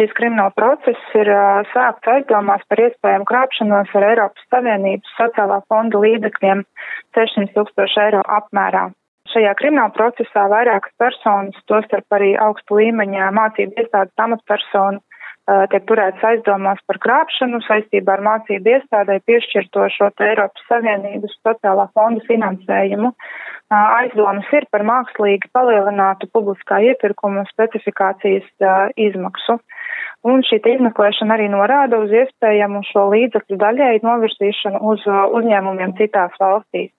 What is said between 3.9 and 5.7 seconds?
ar Eiropas Savienības sociālā